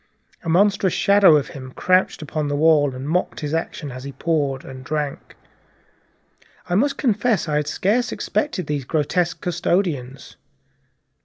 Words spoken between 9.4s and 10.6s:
custodians.